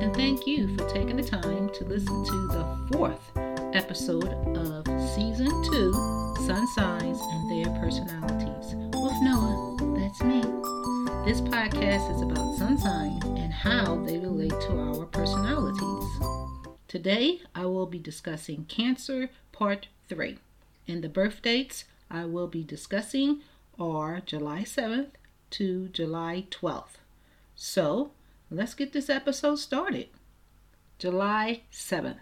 [0.00, 3.30] and thank you for taking the time to listen to the fourth
[3.72, 5.92] episode of Season 2
[6.46, 9.76] Sun Signs and Their Personalities with Noah.
[9.98, 10.42] That's me.
[11.24, 16.08] This podcast is about sun signs and how they relate to our personalities.
[16.88, 20.38] Today, I will be discussing Cancer Part 3,
[20.86, 23.40] and the birth dates I will be discussing
[23.78, 25.12] are July 7th
[25.50, 26.98] to July 12th.
[27.54, 28.10] So,
[28.50, 30.08] let's get this episode started.
[30.98, 32.16] July 7th,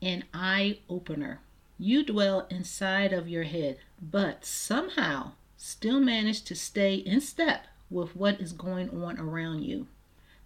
[0.00, 1.40] an eye opener.
[1.78, 8.14] You dwell inside of your head, but somehow still manage to stay in step with
[8.14, 9.88] what is going on around you.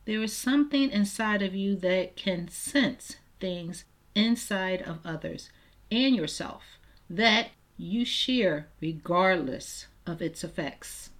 [0.04, 3.84] There is something inside of you that can sense things
[4.14, 5.50] inside of others
[5.90, 6.62] and yourself
[7.10, 11.10] that you share regardless of its effects.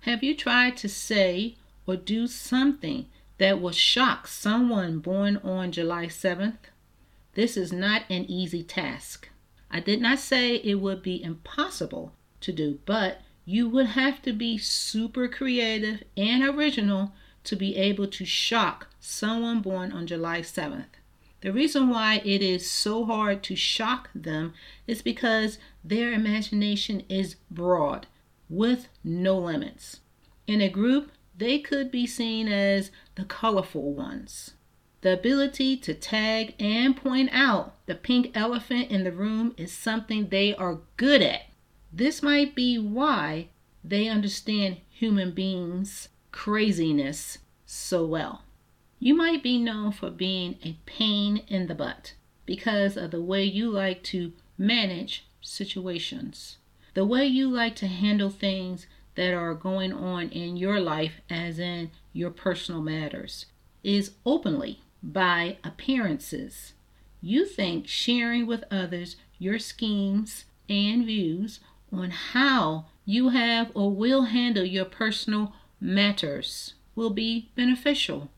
[0.00, 1.56] Have you tried to say
[1.86, 3.06] or do something
[3.38, 6.58] that will shock someone born on July 7th?
[7.34, 9.28] This is not an easy task.
[9.70, 14.32] I did not say it would be impossible to do, but you would have to
[14.32, 17.12] be super creative and original
[17.44, 20.84] to be able to shock someone born on July 7th.
[21.40, 24.54] The reason why it is so hard to shock them
[24.86, 28.06] is because their imagination is broad
[28.50, 30.00] with no limits.
[30.46, 34.52] In a group, they could be seen as the colorful ones.
[35.00, 40.28] The ability to tag and point out the pink elephant in the room is something
[40.28, 41.42] they are good at.
[41.92, 43.48] This might be why
[43.84, 48.42] they understand human beings' craziness so well.
[48.98, 53.44] You might be known for being a pain in the butt because of the way
[53.44, 56.56] you like to manage situations,
[56.94, 61.58] the way you like to handle things that are going on in your life, as
[61.58, 63.46] in your personal matters,
[63.82, 66.74] is openly by appearances.
[67.20, 71.58] You think sharing with others your schemes and views
[71.92, 78.30] on how you have or will handle your personal matters will be beneficial.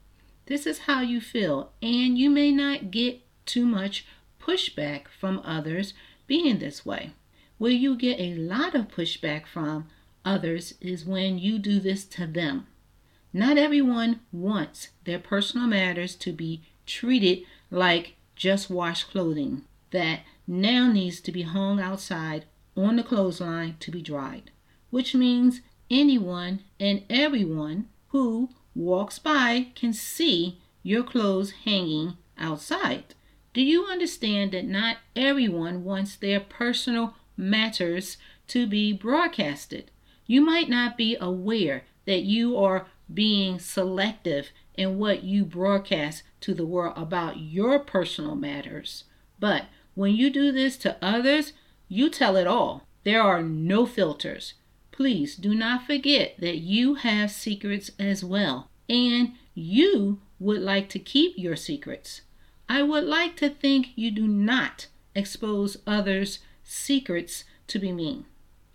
[0.46, 4.06] This is how you feel, and you may not get too much
[4.40, 5.92] pushback from others
[6.26, 7.10] being this way.
[7.58, 9.88] Where you get a lot of pushback from
[10.24, 12.66] others is when you do this to them.
[13.32, 20.90] Not everyone wants their personal matters to be treated like just washed clothing that now
[20.90, 22.44] needs to be hung outside
[22.76, 24.50] on the clothesline to be dried,
[24.90, 25.60] which means
[25.90, 33.14] anyone and everyone who walks by can see your clothes hanging outside.
[33.52, 38.16] Do you understand that not everyone wants their personal matters
[38.48, 39.90] to be broadcasted?
[40.30, 46.54] You might not be aware that you are being selective in what you broadcast to
[46.54, 49.02] the world about your personal matters.
[49.40, 49.64] But
[49.96, 51.52] when you do this to others,
[51.88, 52.86] you tell it all.
[53.02, 54.54] There are no filters.
[54.92, 61.00] Please do not forget that you have secrets as well, and you would like to
[61.00, 62.20] keep your secrets.
[62.68, 68.26] I would like to think you do not expose others' secrets to be mean.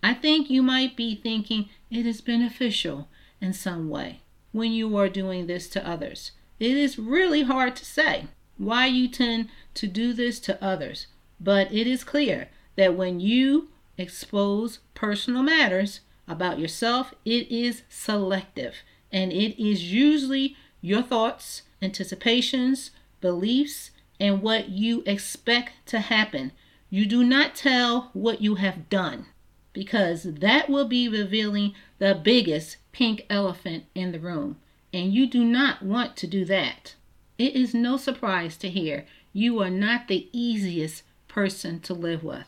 [0.06, 3.08] I think you might be thinking it is beneficial
[3.42, 4.22] in some way
[4.52, 6.30] when you are doing this to others.
[6.60, 11.08] It is really hard to say why you tend to do this to others,
[11.40, 18.76] but it is clear that when you expose personal matters, about yourself, it is selective
[19.12, 22.92] and it is usually your thoughts, anticipations,
[23.22, 23.90] beliefs,
[24.20, 26.52] and what you expect to happen.
[26.92, 29.26] You do not tell what you have done
[29.76, 34.56] because that will be revealing the biggest pink elephant in the room,
[34.94, 36.96] and you do not want to do that.
[37.38, 42.48] It is no surprise to hear you are not the easiest person to live with.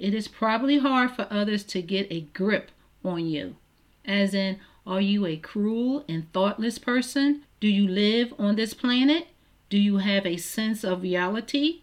[0.00, 2.72] It is probably hard for others to get a grip
[3.04, 3.54] on you.
[4.04, 7.44] As in, are you a cruel and thoughtless person?
[7.60, 9.28] Do you live on this planet?
[9.70, 11.82] Do you have a sense of reality?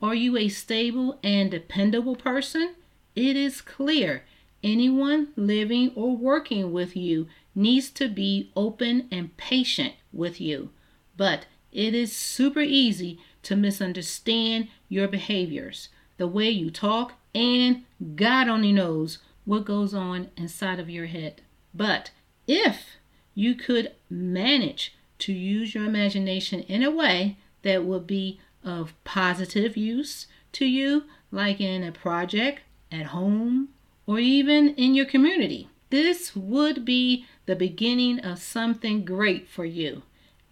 [0.00, 2.76] Are you a stable and dependable person?
[3.14, 4.24] It is clear
[4.62, 10.70] anyone living or working with you needs to be open and patient with you.
[11.16, 17.84] But it is super easy to misunderstand your behaviors, the way you talk, and
[18.16, 21.42] God only knows what goes on inside of your head.
[21.74, 22.10] But
[22.46, 22.96] if
[23.34, 29.76] you could manage to use your imagination in a way that would be of positive
[29.76, 32.60] use to you, like in a project,
[32.90, 33.68] at home,
[34.06, 40.02] or even in your community, this would be the beginning of something great for you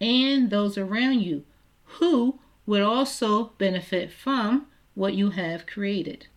[0.01, 1.43] and those around you
[1.83, 6.27] who would also benefit from what you have created.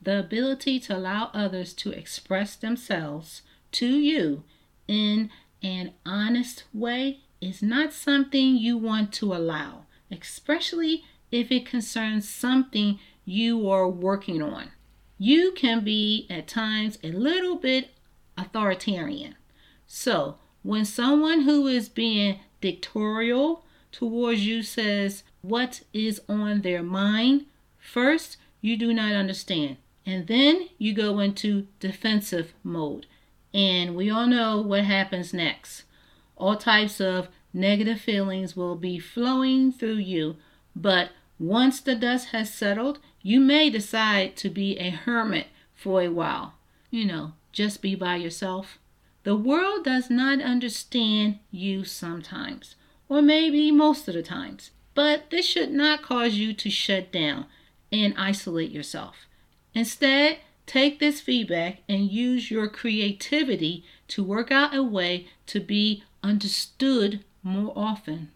[0.00, 3.42] The ability to allow others to express themselves
[3.72, 4.42] to you
[4.88, 5.30] in
[5.62, 12.98] an honest way is not something you want to allow, especially if it concerns something
[13.24, 14.70] you are working on.
[15.24, 17.90] You can be at times a little bit
[18.36, 19.36] authoritarian.
[19.86, 27.46] So, when someone who is being dictatorial towards you says what is on their mind,
[27.78, 29.76] first you do not understand.
[30.04, 33.06] And then you go into defensive mode.
[33.54, 35.84] And we all know what happens next.
[36.36, 40.34] All types of negative feelings will be flowing through you.
[40.74, 46.08] But once the dust has settled, you may decide to be a hermit for a
[46.08, 46.54] while.
[46.90, 48.78] You know, just be by yourself.
[49.24, 52.74] The world does not understand you sometimes,
[53.08, 54.72] or maybe most of the times.
[54.94, 57.46] But this should not cause you to shut down
[57.90, 59.26] and isolate yourself.
[59.74, 66.02] Instead, take this feedback and use your creativity to work out a way to be
[66.22, 68.30] understood more often.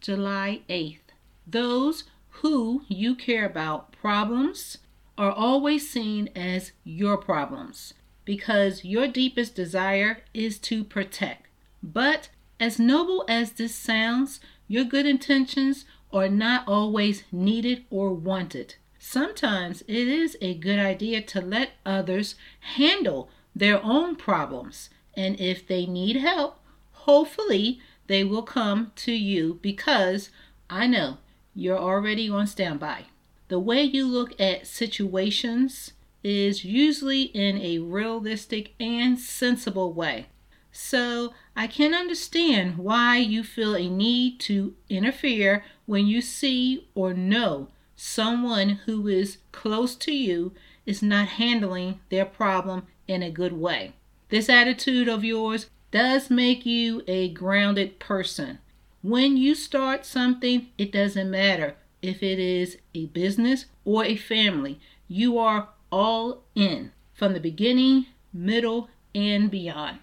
[0.00, 0.98] July 8th.
[1.46, 2.04] Those
[2.42, 4.78] who you care about problems
[5.16, 7.94] are always seen as your problems
[8.24, 11.46] because your deepest desire is to protect.
[11.82, 18.76] But as noble as this sounds, your good intentions are not always needed or wanted.
[18.98, 25.66] Sometimes it is a good idea to let others handle their own problems, and if
[25.66, 26.58] they need help,
[26.92, 30.30] hopefully they will come to you because
[30.70, 31.18] I know
[31.54, 33.04] you're already on standby.
[33.48, 35.92] The way you look at situations
[36.22, 40.26] is usually in a realistic and sensible way.
[40.72, 47.14] So I can understand why you feel a need to interfere when you see or
[47.14, 50.52] know someone who is close to you
[50.84, 53.92] is not handling their problem in a good way.
[54.30, 58.58] This attitude of yours does make you a grounded person.
[59.04, 64.80] When you start something, it doesn't matter if it is a business or a family,
[65.08, 69.98] you are all in from the beginning, middle, and beyond.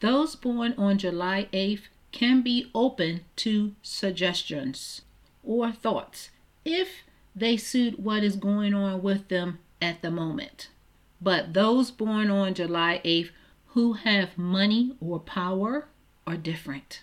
[0.00, 5.02] Those born on July 8th can be open to suggestions
[5.44, 6.30] or thoughts
[6.64, 7.04] if
[7.36, 10.70] they suit what is going on with them at the moment.
[11.20, 13.30] But those born on July 8th
[13.74, 15.86] who have money or power
[16.26, 17.02] are different.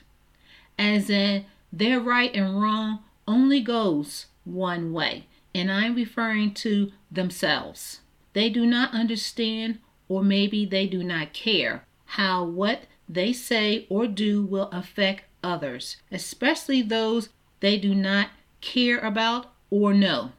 [0.77, 8.01] As in, their right and wrong only goes one way, and I'm referring to themselves.
[8.33, 14.07] They do not understand, or maybe they do not care, how what they say or
[14.07, 18.29] do will affect others, especially those they do not
[18.61, 20.31] care about or know.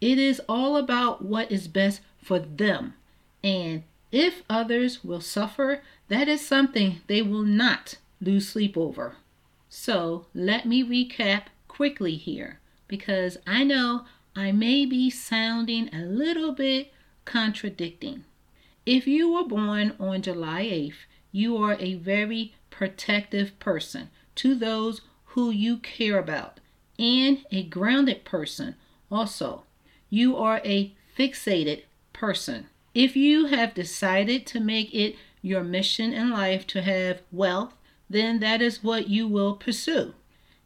[0.00, 2.94] It is all about what is best for them.
[3.44, 9.16] And if others will suffer, that is something they will not lose sleep over.
[9.74, 14.04] So let me recap quickly here because I know
[14.36, 16.92] I may be sounding a little bit
[17.24, 18.24] contradicting.
[18.84, 25.00] If you were born on July 8th, you are a very protective person to those
[25.28, 26.60] who you care about
[26.98, 28.74] and a grounded person
[29.10, 29.64] also.
[30.10, 32.66] You are a fixated person.
[32.94, 37.72] If you have decided to make it your mission in life to have wealth,
[38.12, 40.14] then that is what you will pursue.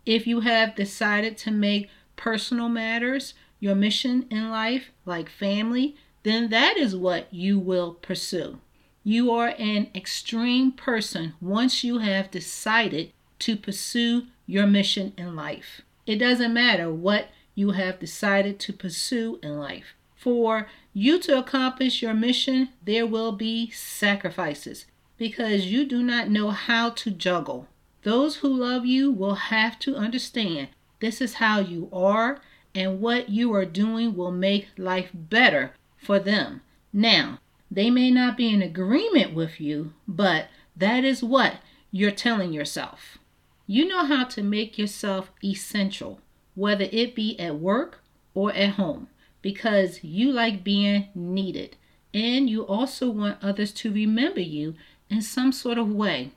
[0.05, 6.51] If you have decided to make personal matters your mission in life, like family, then
[6.51, 8.59] that is what you will pursue.
[9.05, 15.83] You are an extreme person once you have decided to pursue your mission in life.
[16.07, 19.95] It doesn't matter what you have decided to pursue in life.
[20.17, 24.87] For you to accomplish your mission, there will be sacrifices
[25.19, 27.69] because you do not know how to juggle.
[28.03, 30.69] Those who love you will have to understand
[31.01, 32.41] this is how you are,
[32.75, 36.63] and what you are doing will make life better for them.
[36.93, 40.47] Now, they may not be in agreement with you, but
[40.77, 41.57] that is what
[41.91, 43.19] you're telling yourself.
[43.67, 46.21] You know how to make yourself essential,
[46.55, 48.03] whether it be at work
[48.35, 49.09] or at home,
[49.43, 51.77] because you like being needed
[52.17, 54.75] and you also want others to remember you
[55.11, 56.31] in some sort of way.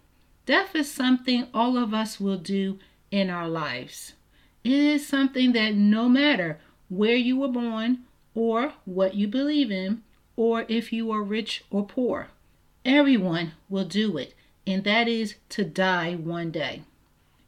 [0.45, 2.79] Death is something all of us will do
[3.11, 4.13] in our lives.
[4.63, 6.59] It is something that no matter
[6.89, 7.99] where you were born
[8.33, 10.01] or what you believe in,
[10.35, 12.29] or if you are rich or poor,
[12.85, 14.33] everyone will do it,
[14.65, 16.83] and that is to die one day.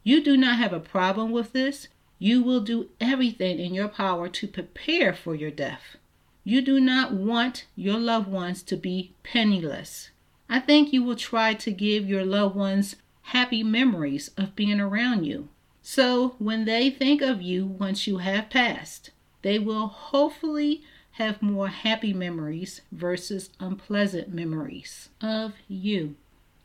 [0.04, 1.88] You do not have a problem with this.
[2.18, 5.96] You will do everything in your power to prepare for your death.
[6.44, 10.10] You do not want your loved ones to be penniless.
[10.52, 15.24] I think you will try to give your loved ones happy memories of being around
[15.24, 15.48] you.
[15.80, 20.82] So when they think of you once you have passed, they will hopefully
[21.12, 26.16] have more happy memories versus unpleasant memories of you.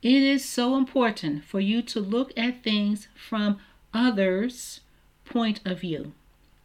[0.02, 3.58] It is so important for you to look at things from
[3.94, 4.82] others'
[5.24, 6.12] point of view.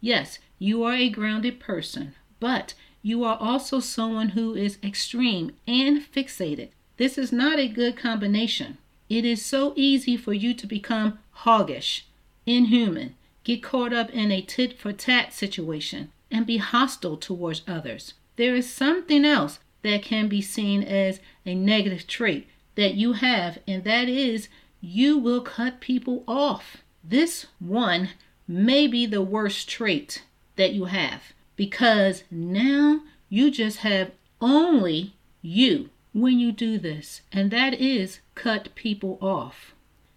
[0.01, 6.01] Yes, you are a grounded person, but you are also someone who is extreme and
[6.01, 6.71] fixated.
[7.03, 8.77] This is not a good combination.
[9.09, 12.03] It is so easy for you to become hoggish,
[12.45, 18.13] inhuman, get caught up in a tit for tat situation, and be hostile towards others.
[18.37, 23.59] There is something else that can be seen as a negative trait that you have,
[23.67, 24.47] and that is
[24.79, 26.77] you will cut people off.
[27.03, 28.11] This one
[28.47, 30.23] may be the worst trait
[30.55, 37.51] that you have because now you just have only you when you do this, and
[37.51, 39.73] that is cut people off.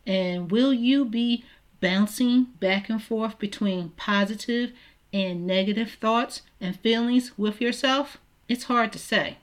[0.07, 1.45] And will you be
[1.81, 4.73] bouncing back and forth between positive
[5.13, 8.19] and negative thoughts and feelings with yourself?
[8.49, 9.39] It's hard to say.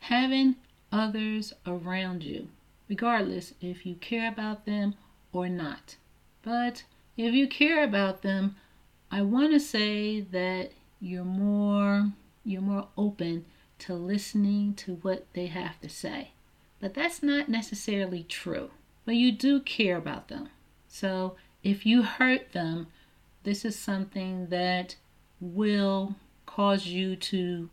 [0.00, 0.56] Having
[0.92, 2.48] others around you,
[2.88, 4.94] regardless if you care about them
[5.32, 5.96] or not.
[6.42, 6.84] But
[7.16, 8.56] if you care about them,
[9.10, 12.12] I want to say that you're more
[12.44, 13.46] you're more open
[13.86, 16.30] to listening to what they have to say.
[16.80, 18.70] But that's not necessarily true.
[19.04, 20.48] But you do care about them.
[20.88, 22.86] So if you hurt them,
[23.42, 24.96] this is something that
[25.40, 26.14] will
[26.46, 27.68] cause you to,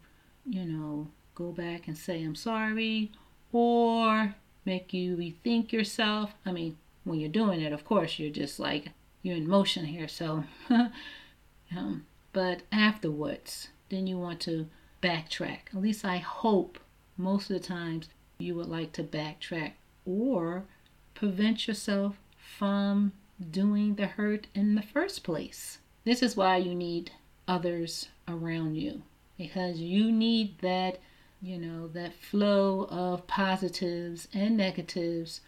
[0.45, 3.11] you know, go back and say, I'm sorry,
[3.53, 6.33] or make you rethink yourself.
[6.45, 8.89] I mean, when you're doing it, of course, you're just like,
[9.21, 10.07] you're in motion here.
[10.07, 14.67] So, um, but afterwards, then you want to
[15.01, 15.73] backtrack.
[15.73, 16.79] At least I hope
[17.17, 19.73] most of the times you would like to backtrack
[20.05, 20.65] or
[21.13, 23.13] prevent yourself from
[23.49, 25.79] doing the hurt in the first place.
[26.03, 27.11] This is why you need
[27.47, 29.03] others around you
[29.37, 30.99] because you need that,
[31.41, 35.41] you know, that flow of positives and negatives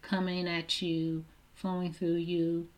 [0.00, 2.68] coming at you, flowing through you,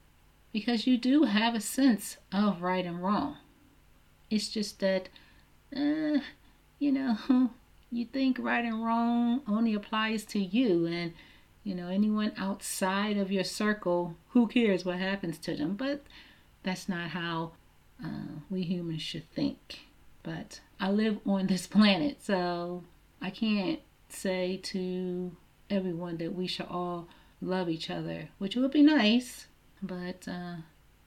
[0.53, 3.37] because you do have a sense of right and wrong.
[4.31, 5.09] It's just that,
[5.77, 6.21] uh,
[6.79, 7.17] you know,
[7.91, 11.13] you think right and wrong only applies to you, and
[11.65, 15.75] you know, anyone outside of your circle, who cares what happens to them?
[15.75, 16.03] But
[16.63, 17.53] that's not how
[18.05, 19.81] uh, we humans should think.
[20.23, 22.85] But I live on this planet, so
[23.21, 25.33] I can't say to
[25.71, 27.09] everyone that we should all
[27.41, 29.47] love each other, which would be nice,
[29.83, 30.57] but uh,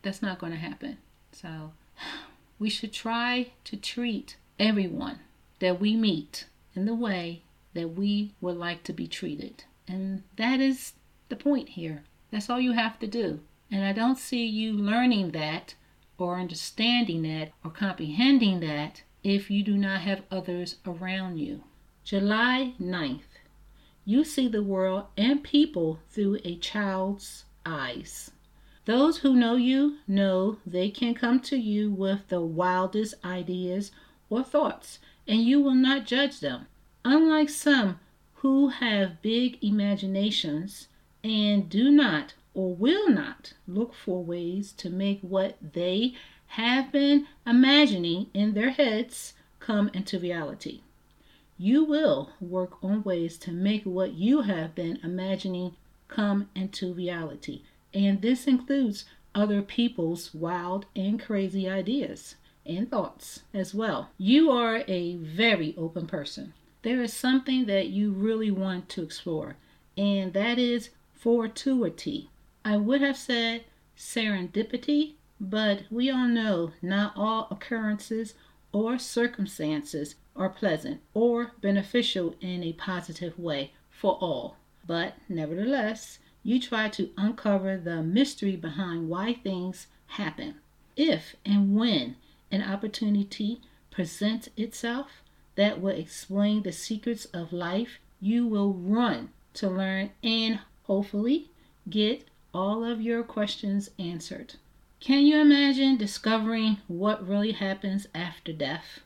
[0.01, 0.97] that's not going to happen.
[1.31, 1.71] So
[2.59, 5.19] we should try to treat everyone
[5.59, 9.63] that we meet in the way that we would like to be treated.
[9.87, 10.93] And that is
[11.29, 12.03] the point here.
[12.31, 13.39] That's all you have to do.
[13.71, 15.75] And I don't see you learning that
[16.17, 21.63] or understanding that or comprehending that if you do not have others around you.
[22.03, 23.21] July 9th.
[24.05, 28.31] You see the world and people through a child's eyes.
[28.85, 33.91] Those who know you know they can come to you with the wildest ideas
[34.29, 36.67] or thoughts, and you will not judge them.
[37.05, 38.00] Unlike some
[38.36, 40.88] who have big imaginations
[41.24, 46.13] and do not or will not look for ways to make what they
[46.48, 50.81] have been imagining in their heads come into reality.
[51.57, 55.75] You will work on ways to make what you have been imagining
[56.07, 57.62] come into reality,
[57.93, 59.05] and this includes
[59.36, 62.36] other people's wild and crazy ideas
[62.69, 64.09] and thoughts as well.
[64.17, 66.53] You are a very open person.
[66.83, 69.57] There is something that you really want to explore,
[69.97, 72.29] and that is fortuity.
[72.63, 73.65] I would have said
[73.97, 78.35] serendipity, but we all know not all occurrences
[78.71, 84.55] or circumstances are pleasant or beneficial in a positive way for all.
[84.88, 90.55] But nevertheless, you try to uncover the mystery behind why things happen.
[90.95, 92.15] If and when
[92.51, 95.21] an opportunity presents itself
[95.55, 101.49] that will explain the secrets of life, you will run to learn and hopefully
[101.89, 104.55] get all of your questions answered.
[104.99, 108.99] Can you imagine discovering what really happens after death?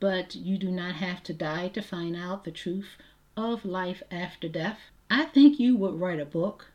[0.00, 2.96] But you do not have to die to find out the truth
[3.36, 4.78] of life after death.
[5.10, 6.66] I think you would write a book,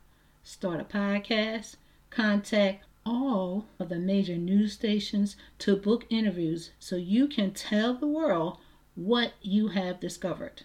[0.42, 1.76] start a podcast,
[2.10, 8.06] contact all of the major news stations to book interviews so you can tell the
[8.06, 8.58] world
[8.94, 10.62] what you have discovered.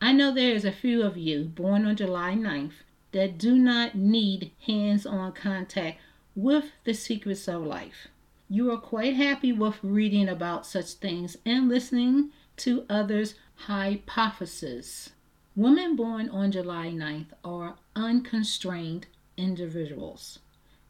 [0.00, 2.72] I know there is a few of you born on July 9th
[3.12, 6.00] that do not need hands on contact
[6.34, 8.08] with the secrets of life.
[8.48, 15.10] You are quite happy with reading about such things and listening to others' hypotheses.
[15.54, 19.06] Women born on July 9th are unconstrained
[19.36, 20.38] individuals,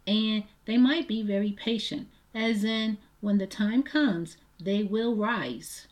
[0.06, 5.86] and they might be very patient, as in, when the time comes, they will rise.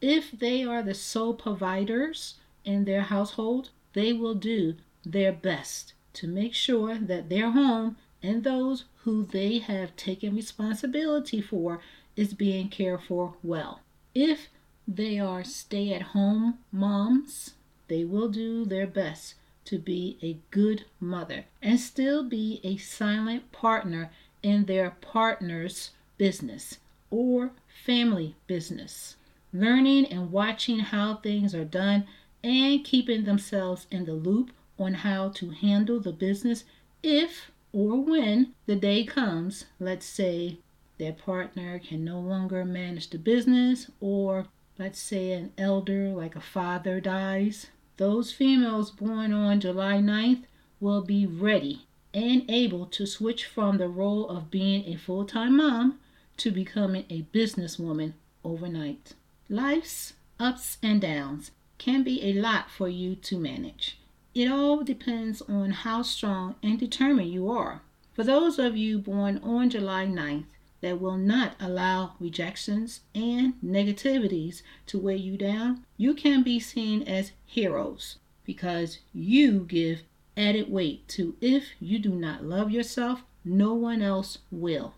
[0.00, 6.26] If they are the sole providers in their household, they will do their best to
[6.26, 11.80] make sure that their home and those who they have taken responsibility for
[12.16, 13.80] is being cared for well.
[14.14, 14.48] If
[14.86, 17.54] they are stay at home moms,
[17.88, 23.50] they will do their best to be a good mother and still be a silent
[23.52, 24.10] partner
[24.42, 26.78] in their partner's business
[27.10, 27.52] or
[27.84, 29.16] family business.
[29.52, 32.06] Learning and watching how things are done
[32.42, 36.64] and keeping themselves in the loop on how to handle the business
[37.02, 40.58] if or when the day comes, let's say
[40.98, 44.46] their partner can no longer manage the business, or
[44.78, 47.66] let's say an elder, like a father, dies.
[47.96, 50.44] Those females born on July 9th
[50.80, 55.56] will be ready and able to switch from the role of being a full time
[55.56, 55.98] mom
[56.38, 59.14] to becoming a businesswoman overnight.
[59.48, 63.98] Life's ups and downs can be a lot for you to manage.
[64.34, 67.82] It all depends on how strong and determined you are.
[68.12, 70.46] For those of you born on July 9th
[70.84, 77.02] that will not allow rejections and negativities to weigh you down, you can be seen
[77.02, 80.02] as heroes because you give
[80.36, 84.94] added weight to if you do not love yourself, no one else will.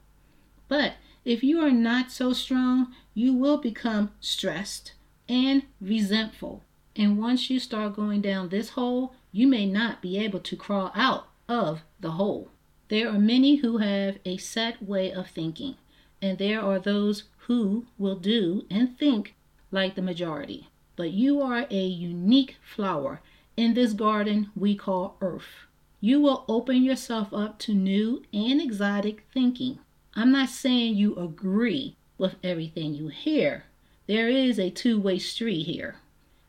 [0.68, 4.92] But if you are not so strong, you will become stressed
[5.28, 6.62] and resentful
[6.98, 10.90] and once you start going down this hole, you may not be able to crawl
[10.94, 12.48] out of the hole.
[12.88, 15.74] There are many who have a set way of thinking,
[16.22, 19.34] and there are those who will do and think
[19.70, 20.68] like the majority.
[20.94, 23.20] But you are a unique flower
[23.56, 25.66] in this garden we call Earth.
[26.00, 29.80] You will open yourself up to new and exotic thinking.
[30.14, 33.64] I'm not saying you agree with everything you hear.
[34.06, 35.96] There is a two way street here.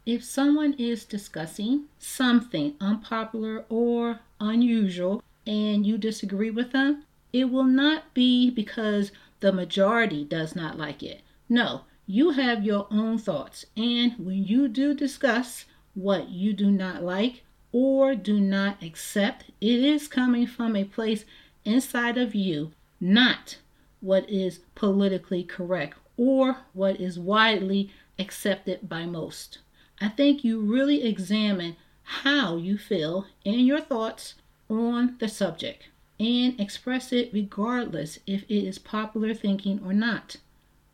[0.05, 7.63] If someone is discussing something unpopular or unusual and you disagree with them, it will
[7.63, 11.21] not be because the majority does not like it.
[11.49, 13.65] No, you have your own thoughts.
[13.75, 19.79] And when you do discuss what you do not like or do not accept, it
[19.79, 21.25] is coming from a place
[21.65, 23.57] inside of you, not
[23.99, 29.59] what is politically correct or what is widely accepted by most.
[29.99, 34.35] I think you really examine how you feel and your thoughts
[34.69, 35.87] on the subject
[36.19, 40.37] and express it regardless if it is popular thinking or not.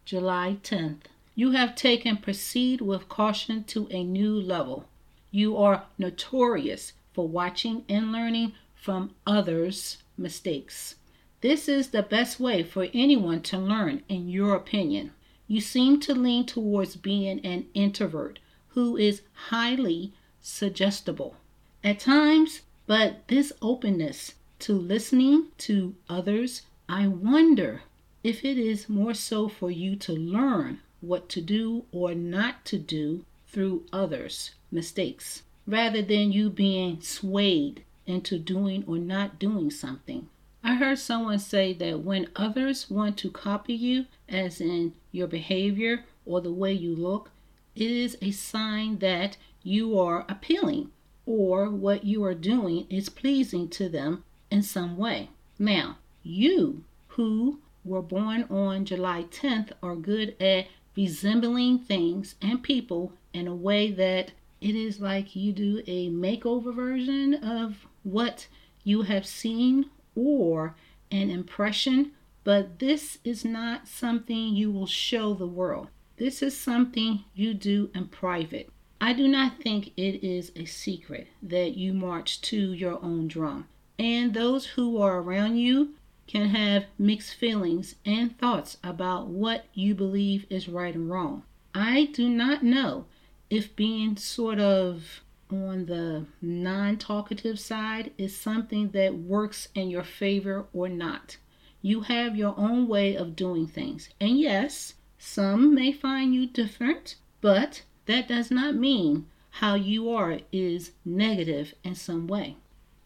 [0.06, 1.04] July 10th.
[1.36, 4.86] You have taken proceed with caution to a new level.
[5.32, 10.96] You are notorious for watching and learning from others' mistakes.
[11.42, 15.12] This is the best way for anyone to learn, in your opinion.
[15.48, 21.36] You seem to lean towards being an introvert who is highly suggestible
[21.84, 27.82] at times, but this openness to listening to others, I wonder
[28.24, 32.78] if it is more so for you to learn what to do or not to
[32.78, 40.30] do through others' mistakes, rather than you being swayed into doing or not doing something.
[40.64, 46.06] I heard someone say that when others want to copy you, as in your behavior
[46.26, 47.32] or the way you look,
[47.76, 50.92] it is a sign that you are appealing
[51.26, 55.30] or what you are doing is pleasing to them in some way.
[55.58, 63.14] Now, you who were born on July 10th are good at resembling things and people
[63.34, 64.32] in a way that
[64.62, 68.48] it is like you do a makeover version of what
[68.84, 70.76] you have seen or
[71.12, 72.12] an impression,
[72.44, 75.88] but this is not something you will show the world.
[76.18, 78.70] This is something you do in private.
[79.06, 83.68] I do not think it is a secret that you march to your own drum.
[84.00, 89.94] And those who are around you can have mixed feelings and thoughts about what you
[89.94, 91.44] believe is right and wrong.
[91.76, 93.04] I do not know
[93.50, 95.20] if being sort of
[95.52, 101.36] on the non talkative side is something that works in your favor or not.
[101.82, 104.08] You have your own way of doing things.
[104.22, 110.40] And yes, some may find you different, but that does not mean how you are
[110.52, 112.58] is negative in some way.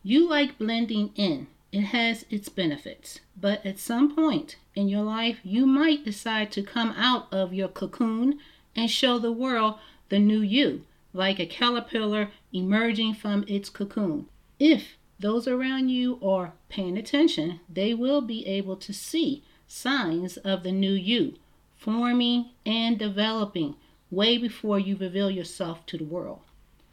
[0.03, 3.19] You like blending in, it has its benefits.
[3.39, 7.67] But at some point in your life, you might decide to come out of your
[7.67, 8.39] cocoon
[8.75, 9.75] and show the world
[10.09, 14.27] the new you, like a caterpillar emerging from its cocoon.
[14.59, 20.63] If those around you are paying attention, they will be able to see signs of
[20.63, 21.35] the new you
[21.75, 23.75] forming and developing
[24.09, 26.41] way before you reveal yourself to the world.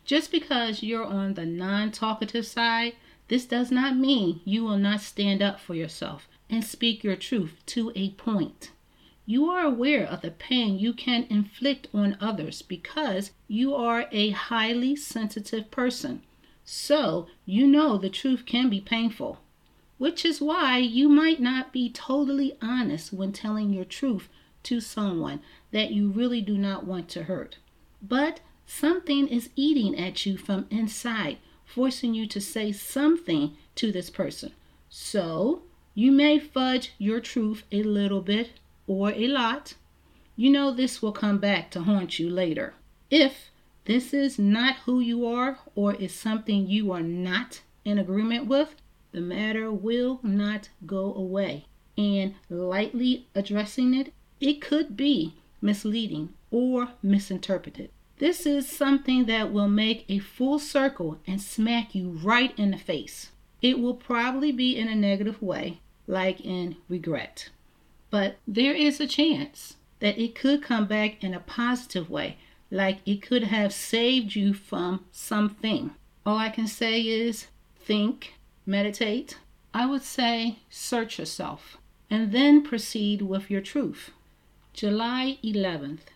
[0.04, 2.94] Just because you're on the non talkative side,
[3.28, 7.54] this does not mean you will not stand up for yourself and speak your truth
[7.66, 8.70] to a point.
[9.26, 14.30] You are aware of the pain you can inflict on others because you are a
[14.30, 16.22] highly sensitive person.
[16.66, 19.40] So, you know the truth can be painful,
[19.96, 24.28] which is why you might not be totally honest when telling your truth
[24.64, 25.40] to someone
[25.74, 27.58] that you really do not want to hurt.
[28.00, 34.08] But something is eating at you from inside, forcing you to say something to this
[34.08, 34.52] person.
[34.88, 38.52] So, you may fudge your truth a little bit
[38.86, 39.74] or a lot.
[40.36, 42.74] You know this will come back to haunt you later.
[43.10, 43.50] If
[43.84, 48.76] this is not who you are or is something you are not in agreement with,
[49.10, 51.66] the matter will not go away.
[51.98, 55.34] And lightly addressing it, it could be
[55.64, 57.90] misleading or misinterpreted.
[58.18, 62.78] This is something that will make a full circle and smack you right in the
[62.78, 63.32] face.
[63.60, 67.48] It will probably be in a negative way, like in regret.
[68.10, 72.36] But there is a chance that it could come back in a positive way,
[72.70, 75.92] like it could have saved you from something.
[76.24, 78.34] All I can say is think,
[78.66, 79.38] meditate.
[79.72, 84.10] I would say search yourself and then proceed with your truth.
[84.74, 86.10] July 11th.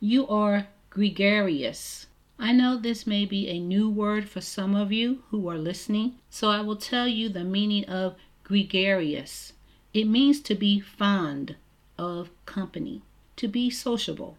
[0.00, 2.08] You are gregarious.
[2.40, 6.16] I know this may be a new word for some of you who are listening,
[6.28, 9.52] so I will tell you the meaning of gregarious.
[9.92, 11.54] It means to be fond
[11.96, 13.02] of company,
[13.36, 14.38] to be sociable.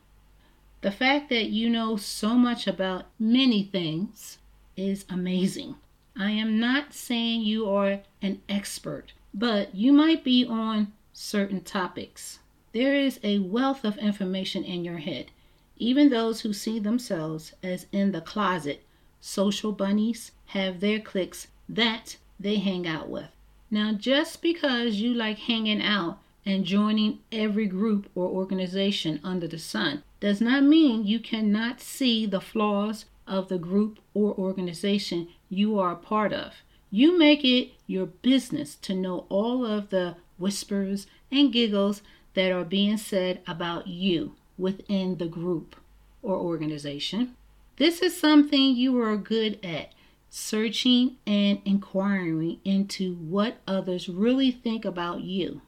[0.81, 4.37] The fact that you know so much about many things
[4.75, 5.75] is amazing.
[6.13, 12.39] I am not saying you are an expert, but you might be on certain topics.
[12.75, 15.27] There is a wealth of information in your head.
[15.77, 18.83] Even those who see themselves as in the closet,
[19.21, 23.29] social bunnies, have their cliques that they hang out with.
[23.71, 29.57] Now, just because you like hanging out and joining every group or organization under the
[29.57, 35.79] sun does not mean you cannot see the flaws of the group or organization you
[35.79, 36.55] are a part of.
[36.91, 42.01] You make it your business to know all of the whispers and giggles
[42.35, 45.75] that are being said about you within the group
[46.21, 47.35] or organization.
[47.77, 49.93] This is something you are good at
[50.29, 55.61] searching and inquiring into what others really think about you.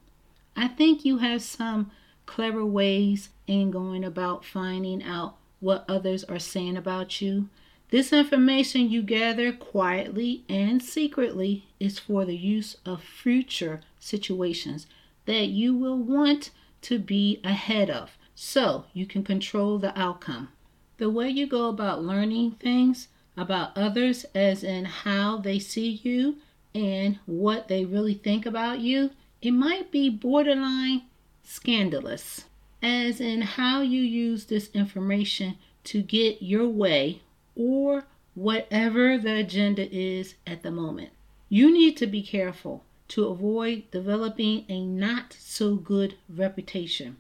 [0.56, 1.92] I think you have some
[2.26, 7.50] clever ways in going about finding out what others are saying about you.
[7.90, 14.88] This information you gather quietly and secretly is for the use of future situations
[15.28, 16.50] that you will want
[16.82, 20.50] to be ahead of so you can control the outcome.
[20.98, 26.38] The way you go about learning things about others, as in how they see you
[26.74, 29.12] and what they really think about you,
[29.42, 31.04] it might be borderline
[31.44, 32.46] scandalous,
[32.82, 37.22] as in how you use this information to get your way
[37.56, 41.10] or whatever the agenda is at the moment.
[41.50, 47.18] You need to be careful to avoid developing a not so good reputation.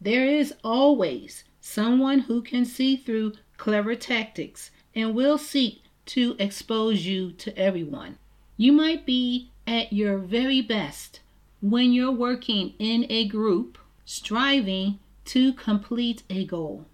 [0.00, 7.04] There is always someone who can see through clever tactics and will seek to expose
[7.06, 8.18] you to everyone.
[8.56, 11.20] You might be at your very best
[11.60, 16.86] when you're working in a group striving to complete a goal.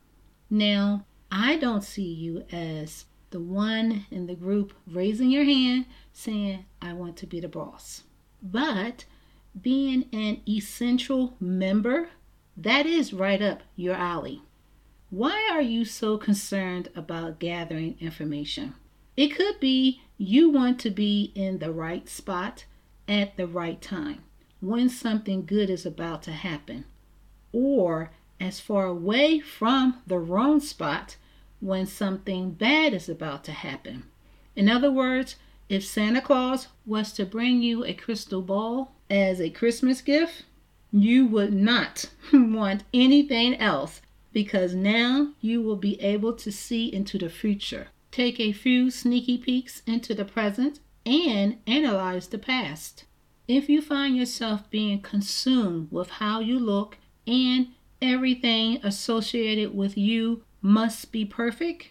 [0.51, 6.65] Now, I don't see you as the one in the group raising your hand saying,
[6.81, 8.03] I want to be the boss.
[8.45, 9.07] But
[9.61, 12.11] being an essential member,
[12.57, 14.43] that is right up your alley.
[15.09, 18.75] Why are you so concerned about gathering information?
[19.17, 22.67] It could be you want to be in the right spot
[23.09, 24.25] at the right time
[24.61, 26.85] when something good is about to happen,
[27.53, 31.17] or as far away from the wrong spot
[31.61, 34.05] when something bad is about to happen.
[34.57, 35.37] In other words,
[35.69, 40.45] If Santa Claus was to bring you a crystal ball as a Christmas gift,
[40.93, 47.19] you would not want anything else because now you will be able to see into
[47.19, 53.05] the future, take a few sneaky peeks into the present, and analyze the past.
[53.49, 57.69] If you find yourself being consumed with how you look and
[58.03, 61.91] everything associated with you must be perfect,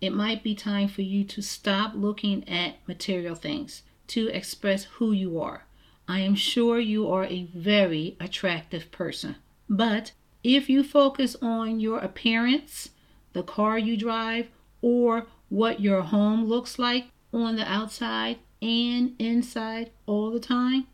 [0.00, 5.12] it might be time for you to stop looking at material things to express who
[5.12, 5.66] you are.
[6.08, 9.36] I am sure you are a very attractive person,
[9.68, 12.90] but if you focus on your appearance,
[13.34, 14.48] the car you drive,
[14.80, 20.86] or what your home looks like on the outside and inside all the time,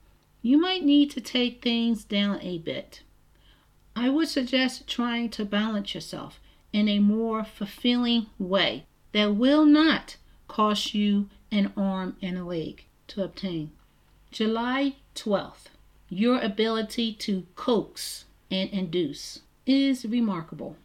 [0.42, 3.02] you might need to take things down a bit.
[3.94, 6.40] I would suggest trying to balance yourself
[6.72, 10.16] in a more fulfilling way that will not
[10.48, 13.70] cost you an arm and a leg to obtain.
[14.30, 15.66] July 12th,
[16.08, 20.76] your ability to coax and induce is remarkable.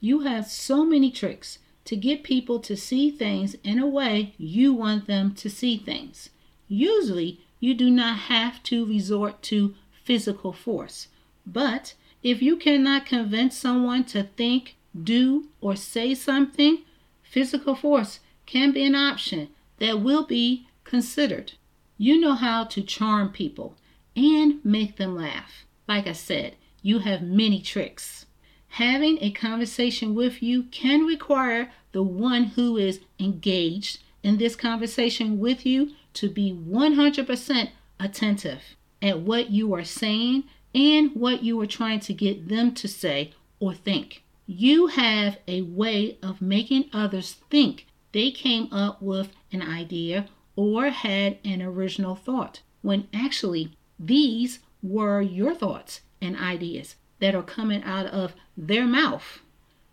[0.00, 4.72] You have so many tricks to get people to see things in a way you
[4.72, 6.30] want them to see things.
[6.68, 11.08] Usually, you do not have to resort to physical force,
[11.46, 16.82] but if you cannot convince someone to think, do, or say something,
[17.30, 21.52] physical force can be an option that will be considered.
[21.96, 23.76] You know how to charm people
[24.16, 25.64] and make them laugh.
[25.86, 28.26] Like I said, you have many tricks.
[28.74, 35.38] Having a conversation with you can require the one who is engaged in this conversation
[35.38, 38.62] with you to be 100% attentive
[39.00, 43.32] at what you are saying and what you are trying to get them to say
[43.58, 44.22] or think.
[44.52, 50.88] You have a way of making others think they came up with an idea or
[50.88, 57.84] had an original thought, when actually these were your thoughts and ideas that are coming
[57.84, 59.38] out of their mouth.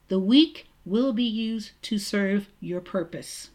[0.07, 3.51] The weak will be used to serve your purpose.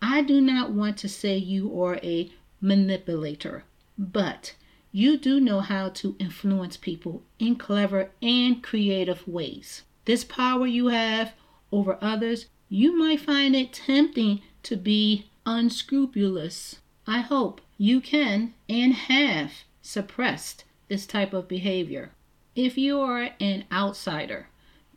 [0.00, 3.64] I do not want to say you are a manipulator,
[3.98, 4.54] but
[4.92, 9.82] you do know how to influence people in clever and creative ways.
[10.04, 11.34] This power you have
[11.70, 16.78] over others, you might find it tempting to be unscrupulous.
[17.06, 22.12] I hope you can and have suppressed this type of behavior.
[22.54, 24.48] If you are an outsider,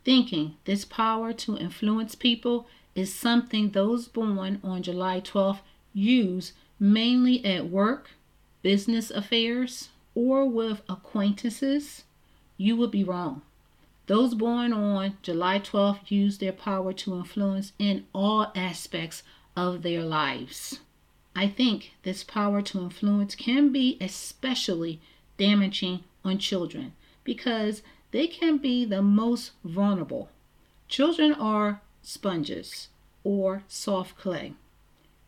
[0.04, 5.62] thinking this power to influence people is something those born on July 12th
[5.94, 8.12] use mainly at work,
[8.62, 12.04] business affairs, or with acquaintances,
[12.58, 13.42] you would be wrong.
[14.08, 19.24] Those born on July 12th use their power to influence in all aspects
[19.56, 20.80] of their lives.
[21.36, 25.00] I think this power to influence can be especially
[25.38, 30.30] damaging on children because they can be the most vulnerable.
[30.88, 32.90] Children are sponges
[33.24, 34.54] or soft clay.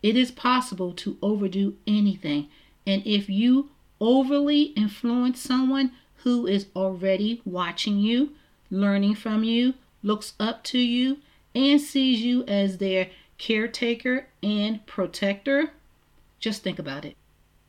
[0.04, 2.50] It is possible to overdo anything,
[2.86, 8.32] and if you overly influence someone who is already watching you,
[8.76, 11.18] learning from you, looks up to you,
[11.54, 15.72] and sees you as their caretaker and protector,
[16.40, 17.16] just think about it.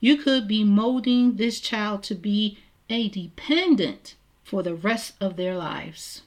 [0.01, 2.59] You could be molding this child to be
[2.91, 4.15] a dependent
[4.45, 6.23] for the rest of their lives.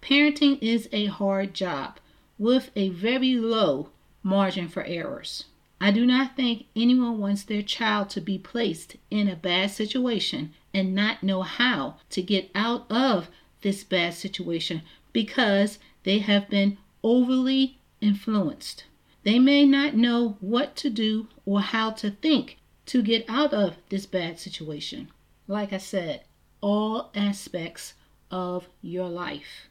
[0.00, 1.98] Parenting is a hard job
[2.38, 3.90] with a very low
[4.22, 5.44] margin for errors.
[5.80, 10.54] I do not think anyone wants their child to be placed in a bad situation
[10.72, 13.28] and not know how to get out of
[13.62, 18.84] this bad situation because they have been overly influenced.
[19.22, 23.76] They may not know what to do or how to think to get out of
[23.88, 25.08] this bad situation.
[25.46, 26.22] Like I said,
[26.60, 27.94] all aspects
[28.30, 29.68] of your life.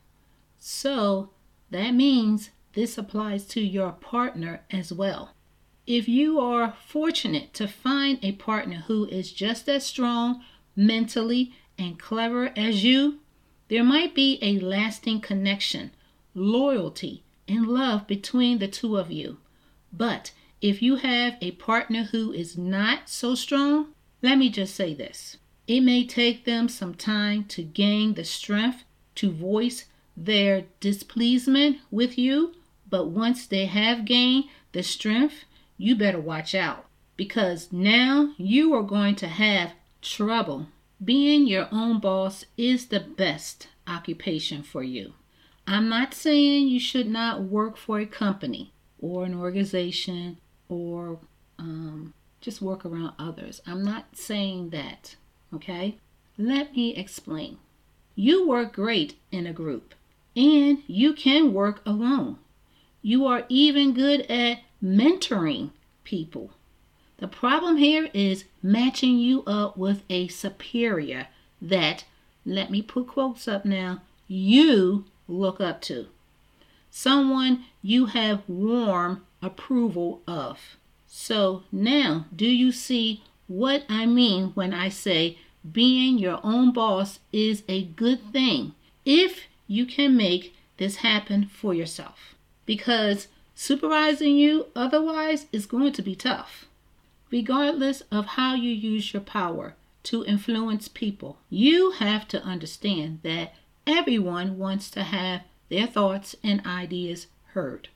[0.58, 1.32] So
[1.72, 5.32] that means this applies to your partner as well.
[5.88, 10.44] If you are fortunate to find a partner who is just as strong
[10.76, 13.20] mentally and clever as you,
[13.72, 15.92] there might be a lasting connection,
[16.36, 19.38] loyalty, and love between the two of you.
[19.94, 24.94] But if you have a partner who is not so strong, let me just say
[24.94, 25.38] this.
[25.68, 28.84] It may take them some time to gain the strength
[29.16, 29.86] to voice
[30.18, 32.54] their displeasement with you,
[32.90, 35.46] but once they have gained the strength
[35.78, 40.68] you better watch out because now you are going to have trouble.
[41.04, 45.14] Being your own boss is the best occupation for you.
[45.66, 50.38] I'm not saying you should not work for a company or an organization
[50.70, 51.20] or
[51.58, 53.62] um, just work around others.
[53.66, 55.16] I'm not saying that,
[55.54, 55.98] okay?
[56.38, 57.58] Let me explain.
[58.16, 59.96] You work great in a group,
[60.36, 62.38] and you can work alone.
[63.02, 65.72] You are even good at mentoring
[66.04, 66.52] people.
[67.22, 71.28] The problem here is matching you up with a superior
[71.62, 72.04] that,
[72.48, 76.08] let me put quotes up now, you look up to.
[76.90, 80.78] Someone you have warm approval of.
[81.06, 85.38] So now, do you see what I mean when I say
[85.72, 88.74] being your own boss is a good thing
[89.06, 92.34] if you can make this happen for yourself?
[92.66, 96.66] Because supervising you otherwise is going to be tough.
[97.32, 103.54] Regardless of how you use your power to influence people, you have to understand that
[103.88, 107.88] everyone wants to have their thoughts and ideas heard.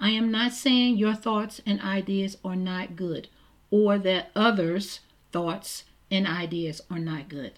[0.00, 3.28] I am not saying your thoughts and ideas are not good
[3.70, 5.00] or that others'
[5.32, 7.52] thoughts and ideas are not good.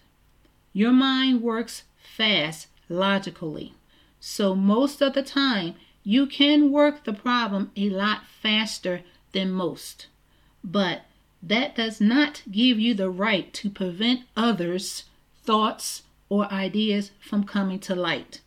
[0.72, 3.74] Your mind works fast logically.
[4.18, 10.08] So, most of the time, you can work the problem a lot faster than most.
[10.64, 11.02] But
[11.42, 15.04] that does not give you the right to prevent others'
[15.42, 18.40] thoughts or ideas from coming to light.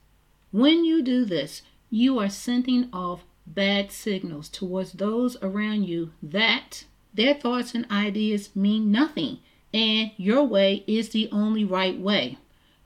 [0.51, 6.85] When you do this, you are sending off bad signals towards those around you that
[7.13, 9.39] their thoughts and ideas mean nothing
[9.73, 12.37] and your way is the only right way.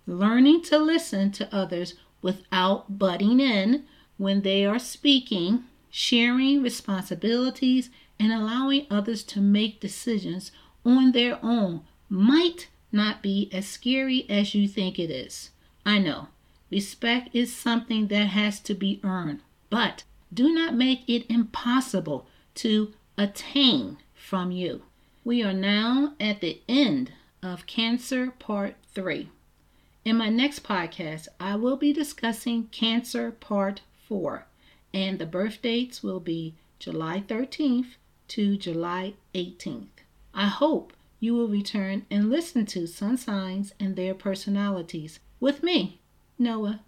[0.06, 3.84] Learning to listen to others without butting in
[4.17, 7.89] when they are speaking, sharing responsibilities,
[8.20, 10.52] and allowing others to make decisions
[10.86, 15.52] on their own might not be as scary as you think it is.
[15.86, 16.30] I know
[16.70, 20.04] respect is something that has to be earned, but
[20.34, 24.84] do not make it impossible to attain from you.
[25.24, 27.12] We are now at the end
[27.44, 29.30] of Cancer Part 3.
[30.06, 34.46] In my next podcast, I will be discussing Cancer Part 4,
[34.94, 37.96] and the birth dates will be July 13th
[38.30, 39.88] to July 18th.
[40.34, 46.00] I hope you will return and listen to sun signs and their personalities with me,
[46.38, 46.82] Noah.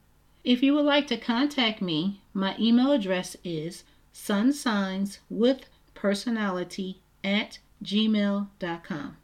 [0.44, 9.18] If you would like to contact me, my email address is sunsignswithpersonality at gmail.com.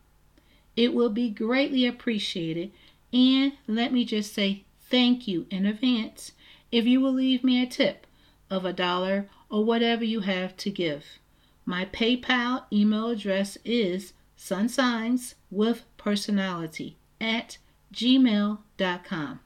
[0.75, 2.71] It will be greatly appreciated,
[3.13, 6.34] and let me just say thank you in advance
[6.71, 8.06] if you will leave me a tip
[8.49, 11.19] of a dollar or whatever you have to give.
[11.65, 17.58] My PayPal email address is sunsignswithpersonality at
[17.91, 19.39] gmail.com.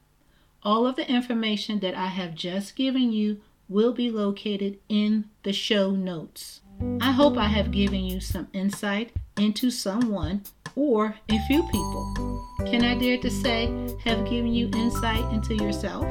[0.62, 5.54] All of the information that I have just given you will be located in the
[5.54, 6.60] show notes.
[7.00, 10.44] I hope I have given you some insight into someone
[10.76, 12.46] or a few people.
[12.66, 13.68] Can I dare to say,
[14.04, 16.04] have given you insight into yourself?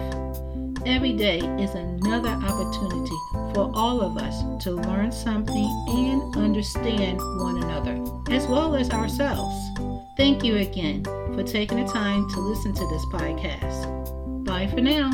[0.88, 3.14] Every day is another opportunity
[3.52, 8.02] for all of us to learn something and understand one another,
[8.34, 9.54] as well as ourselves.
[10.16, 14.44] Thank you again for taking the time to listen to this podcast.
[14.44, 15.10] Bye for now.